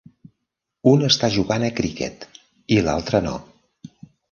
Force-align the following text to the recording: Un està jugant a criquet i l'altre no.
Un 0.91 1.03
està 1.09 1.29
jugant 1.35 1.67
a 1.67 1.69
criquet 1.81 2.27
i 2.79 2.83
l'altre 2.89 3.25
no. 3.29 3.37